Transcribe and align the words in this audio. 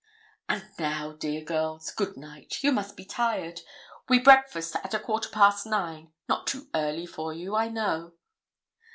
'And 0.49 0.65
now, 0.79 1.11
dear 1.11 1.43
girls, 1.43 1.91
good 1.91 2.17
night. 2.17 2.63
You 2.63 2.71
must 2.71 2.97
be 2.97 3.05
tired. 3.05 3.61
We 4.09 4.17
breakfast 4.17 4.75
at 4.77 4.95
a 4.95 4.99
quarter 4.99 5.29
past 5.29 5.67
nine 5.67 6.11
not 6.27 6.47
too 6.47 6.69
early 6.73 7.05
for 7.05 7.31
you, 7.35 7.55
I 7.55 7.67
know.' 7.69 8.15